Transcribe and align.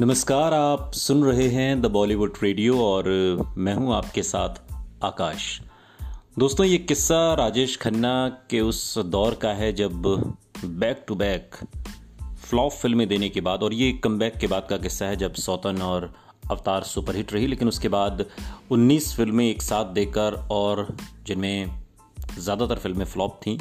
नमस्कार, 0.00 0.54
आप 0.54 0.92
सुन 0.92 1.22
रहे 1.24 1.48
हैं 1.48 1.82
द 1.82 1.86
बॉलीवुड 1.86 2.38
रेडियो 2.42 2.78
और 2.78 3.08
मैं 3.56 3.74
हूँ 3.74 3.94
आपके 3.94 4.22
साथ 4.22 4.54
आकाश। 5.04 5.60
दोस्तों, 6.38 6.66
ये 6.66 6.78
किस्सा 6.78 7.34
राजेश 7.34 7.76
खन्ना 7.76 8.28
के 8.50 8.60
उस 8.60 8.98
दौर 8.98 9.34
का 9.34 9.48
है 9.48 9.72
जब 9.72 10.02
बैक 10.64 11.04
टू 11.08 11.14
बैक 11.14 11.56
फ्लॉप 12.44 12.72
फ़िल्में 12.72 13.06
देने 13.08 13.28
के 13.28 13.40
बाद, 13.40 13.62
और 13.62 13.74
ये 13.74 13.92
कम 13.92 14.18
के 14.18 14.46
बाद 14.46 14.66
का 14.70 14.76
किस्सा 14.76 15.06
है 15.06 15.16
जब 15.16 15.34
सौतन 15.34 15.82
और 15.82 16.12
अवतार 16.50 16.82
सुपरहिट 16.82 17.32
रही, 17.32 17.46
लेकिन 17.46 17.68
उसके 17.68 17.88
बाद 17.88 18.26
19 18.70 19.14
फ़िल्में 19.16 19.48
एक 19.50 19.62
साथ 19.62 19.84
देकर 19.84 20.48
और 20.50 20.96
जिनमें 21.26 21.82
ज़्यादातर 22.38 22.78
फ़िल्में 22.78 23.04
फ्लॉप 23.04 23.40
थीं, 23.46 23.58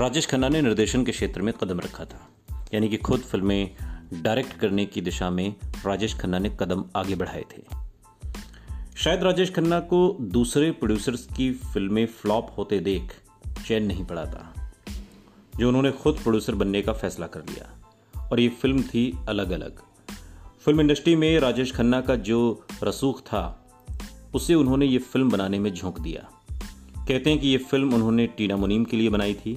राजेश 0.00 0.26
खन्ना 0.26 0.48
ने 0.48 0.62
निर्देशन 0.62 1.04
के 1.04 1.12
क्षेत्र 1.12 1.42
में 1.42 1.54
कदम 1.54 1.80
रखा 1.80 2.04
था। 2.04 2.28
यानी 2.74 2.88
कि 2.88 2.96
खुद 2.96 3.20
फ़िल्में 3.20 3.70
डायरेक्ट 4.14 4.52
करने 4.52 4.86
की 4.86 5.00
दिशा 5.00 5.30
में 5.30 5.54
राजेश 5.86 6.14
खन्ना 6.14 6.38
ने 6.38 6.56
कदम 6.60 6.84
आगे 6.96 7.14
बढ़ाए 7.14 7.44
थे। 7.52 7.62
शायद 8.96 9.22
राजेश 9.22 9.50
खन्ना 9.50 9.80
को 9.80 10.16
दूसरे 10.20 10.70
प्रोड्यूसर्स 10.70 11.26
की 11.36 11.52
फ़िल्में 11.52 12.06
फ्लॉप 12.06 12.54
होते 12.58 12.78
देख 12.80 13.12
चैन 13.66 13.84
नहीं 13.84 14.04
पड़ा 14.04 14.24
था, 14.24 14.70
जो 15.56 15.68
उन्होंने 15.68 15.90
खुद 15.92 16.14
प्रोड्यूसर 16.14 16.54
बनने 16.54 16.82
का 16.82 16.92
फैसला 16.92 17.26
कर 17.26 17.40
लिया। 17.40 17.72
और 18.28 18.40
ये 18.40 18.48
फ़िल्म 18.48 18.82
थी 18.82 19.12
अलग 19.28 19.50
अलग 19.50 19.80
फ़िल्म 20.60 20.80
इंडस्ट्री 20.80 21.16
में 21.16 21.38
राजेश 21.40 21.72
खन्ना 21.72 22.00
का 22.00 22.16
जो 22.16 22.66
रसूख 22.82 23.20
था, 23.20 23.68
उसे 24.34 24.54
उन्होंने 24.54 24.86
ये 24.86 24.98
फ़िल्म 24.98 25.30
बनाने 25.30 25.58
में 25.58 25.72
झोंक 25.74 26.00
दिया। 26.00 26.28
कहते 26.98 27.30
हैं 27.30 27.38
कि 27.38 27.48
ये 27.48 27.58
फ़िल्म 27.58 27.94
उन्होंने 27.94 28.26
टीना 28.26 28.56
मुनीम 28.56 28.84
के 28.84 28.96
लिए 28.96 29.08
बनाई 29.08 29.34
थी। 29.34 29.56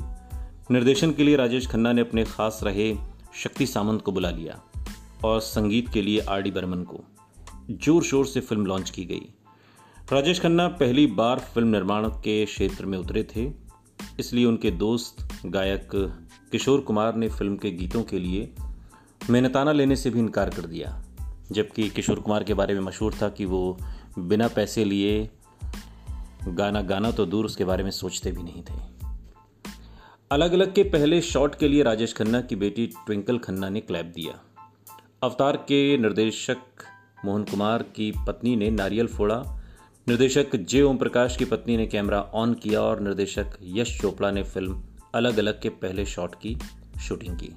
निर्देशन 0.71 1.11
के 1.11 1.23
लिए 1.23 1.35
राजेश 1.35 1.67
खन्ना 1.67 1.93
ने 1.93 2.01
अपने 2.01 2.23
खास 2.23 2.59
रहे 2.63 2.93
शक्ति 3.33 3.65
सामंत 3.65 4.01
को 4.01 4.11
बुला 4.11 4.29
लिया 4.29 4.59
और 5.25 5.39
संगीत 5.41 5.89
के 5.89 6.01
लिए 6.01 6.19
आर 6.29 6.41
डी 6.41 6.51
बर्मन 6.51 6.83
को 6.83 7.03
ज़ोर 7.71 8.03
शोर 8.03 8.25
से 8.25 8.39
फ़िल्म 8.41 8.65
लॉन्च 8.65 8.89
की 8.89 9.05
गई। 9.05 9.29
राजेश 10.11 10.39
खन्ना 10.39 10.67
पहली 10.67 11.05
बार 11.07 11.39
फ़िल्म 11.53 11.67
निर्माण 11.67 12.07
के 12.07 12.43
क्षेत्र 12.45 12.85
में 12.85 12.97
उतरे 12.97 13.23
थे, 13.25 13.51
इसलिए 14.19 14.45
उनके 14.45 14.71
दोस्त, 14.71 15.27
गायक 15.45 15.89
किशोर 16.51 16.81
कुमार 16.81 17.15
ने 17.15 17.29
फ़िल्म 17.29 17.57
के 17.57 17.71
गीतों 17.71 18.03
के 18.03 18.19
लिए 18.19 18.51
मेहनताना 19.29 19.71
लेने 19.71 19.95
से 19.95 20.09
भी 20.09 20.19
इनकार 20.19 20.49
कर 20.49 20.65
दिया, 20.65 21.01
जबकि 21.51 21.89
किशोर 21.89 22.19
कुमार 22.19 22.43
के 22.43 22.53
बारे 22.53 22.73
में 22.73 22.81
मशहूर 22.81 23.15
था 23.21 23.29
कि 23.29 23.45
वो 23.45 23.77
बिना 24.19 24.47
पैसे 24.47 24.85
लिए 24.85 25.29
गाना 26.47 26.81
गाना 26.81 27.11
तो 27.11 27.25
दूर 27.25 27.45
उसके 27.45 27.65
बारे 27.65 27.83
में 27.83 27.91
सोचते 27.91 28.31
भी 28.31 28.43
नहीं 28.43 28.63
थे। 28.63 28.98
अलग 30.31 30.53
अलग 30.53 30.73
के 30.73 30.83
पहले 30.83 31.21
शॉट 31.21 31.55
के 31.55 31.67
लिए 31.67 31.83
राजेश 31.83 32.13
खन्ना 32.13 32.41
की 32.41 32.55
बेटी 32.55 32.87
ट्विंकल 32.87 33.37
खन्ना 33.37 33.69
ने 33.69 33.79
क्लैप 33.79 34.05
दिया। 34.05 34.33
अवतार 35.23 35.57
के 35.57 35.97
निर्देशक 35.97 36.57
मोहन 37.25 37.43
कुमार 37.43 37.83
की 37.83 38.11
पत्नी 38.27 38.55
ने 38.55 38.69
नारियल 38.69 39.07
फोड़ा। 39.07 39.43
निर्देशक 40.07 40.55
जे 40.55 40.81
ओम 40.81 40.97
प्रकाश 40.97 41.37
की 41.37 41.45
पत्नी 41.45 41.77
ने 41.77 41.87
कैमरा 41.87 42.21
ऑन 42.21 42.53
किया 42.53 42.81
और 42.81 42.99
निर्देशक 42.99 43.57
यश 43.61 44.01
चोपड़ा 44.01 44.31
ने 44.31 44.43
फ़िल्म 44.43 44.83
अलग 45.15 45.37
अलग 45.37 45.61
के 45.61 45.69
पहले 45.69 46.05
शॉट 46.05 46.35
की 46.35 46.57
शूटिंग 47.07 47.37
की। 47.37 47.55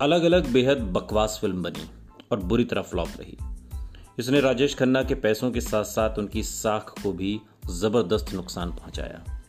अलग 0.00 0.22
अलग 0.22 0.52
बेहद 0.52 0.78
बकवास 0.78 1.38
फ़िल्म 1.40 1.62
बनी 1.62 1.90
और 2.32 2.40
बुरी 2.40 2.64
तरह 2.64 2.82
फ्लॉप 2.82 3.08
रही। 3.20 3.36
इसने 4.18 4.40
राजेश 4.40 4.74
खन्ना 4.74 5.02
के 5.02 5.14
पैसों 5.14 5.50
के 5.50 5.60
साथ 5.60 5.84
साथ 5.84 6.18
उनकी 6.18 6.42
साख 6.42 6.94
को 7.02 7.12
भी 7.12 7.40
ज़बरदस्त 7.70 8.34
नुकसान 8.34 8.70
पहुँचाया। 8.70 9.41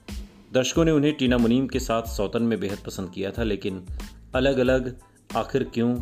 दर्शकों 0.53 0.83
ने 0.85 0.91
उन्हें 0.91 1.13
टीना 1.13 1.37
मुनीम 1.37 1.67
के 1.67 1.79
साथ 1.79 2.03
सौतन 2.03 2.43
में 2.43 2.59
बेहद 2.59 2.77
पसंद 2.77 3.09
किया 3.09 3.31
था, 3.31 3.43
लेकिन 3.43 3.85
अलग 4.35 4.57
अलग 4.57 4.95
आखिर 5.35 5.63
क्यों 5.63 5.95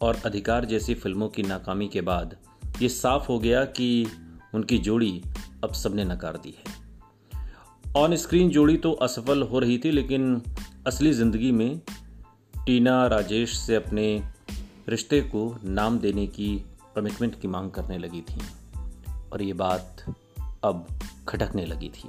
और 0.00 0.20
अधिकार 0.24 0.64
जैसी 0.64 0.94
फ़िल्मों 0.94 1.28
की 1.28 1.42
नाकामी 1.42 1.88
के 1.88 2.00
बाद 2.00 2.36
ये 2.82 2.88
साफ़ 2.88 3.26
हो 3.26 3.38
गया 3.38 3.64
कि 3.64 4.06
उनकी 4.54 4.78
जोड़ी 4.78 5.22
अब 5.64 5.72
सबने 5.72 6.04
नकार 6.04 6.36
दी 6.36 6.54
है। 6.58 6.74
ऑन 7.96 8.16
स्क्रीन 8.16 8.50
जोड़ी 8.50 8.76
तो 8.76 8.92
असफल 8.92 9.42
हो 9.42 9.58
रही 9.58 9.78
थी, 9.78 9.90
लेकिन 9.90 10.42
असली 10.86 11.12
ज़िंदगी 11.12 11.52
में 11.52 11.80
टीना 12.66 13.06
राजेश 13.06 13.56
से 13.58 13.74
अपने 13.74 14.22
रिश्ते 14.88 15.20
को 15.20 15.58
नाम 15.64 15.98
देने 15.98 16.26
की 16.26 16.64
कमिटमेंट 16.96 17.40
की 17.40 17.48
मांग 17.48 17.70
करने 17.70 17.98
लगी 17.98 18.20
थी 18.20 18.40
और 19.32 19.42
ये 19.42 19.52
बात 19.52 20.04
अब 20.64 20.86
खटकने 21.28 21.66
लगी 21.66 21.88
थी। 21.88 22.08